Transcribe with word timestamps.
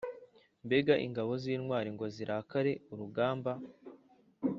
Mbega 0.65 0.93
ingabo 1.05 1.31
z’intwari, 1.43 1.89
ngo 1.95 2.05
zirakera 2.15 2.71
urugamba! 2.91 3.51